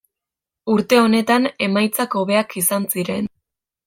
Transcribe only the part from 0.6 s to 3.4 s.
Urte honetan emaitzak hobeak izan ziren.